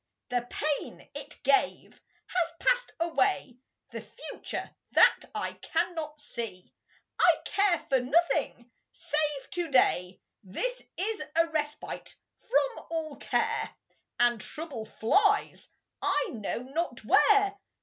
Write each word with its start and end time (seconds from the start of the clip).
The 0.29 0.41
pain 0.49 1.07
it 1.13 1.37
gave 1.43 2.01
has 2.25 2.53
passed 2.59 2.91
away. 2.99 3.59
The 3.91 4.01
future 4.01 4.75
that 4.93 5.25
I 5.35 5.53
cannot 5.53 6.19
see! 6.19 6.73
I 7.19 7.35
care 7.45 7.77
for 7.87 7.99
nothing 7.99 8.71
save 8.91 9.49
to 9.51 9.69
day 9.69 10.19
This 10.41 10.81
is 10.97 11.21
a 11.35 11.47
respite 11.49 12.15
from 12.39 12.85
all 12.89 13.15
care, 13.17 13.75
And 14.19 14.41
trouble 14.41 14.85
flies 14.85 15.71
I 16.01 16.29
know 16.31 16.63
not 16.63 17.05
where. 17.05 17.59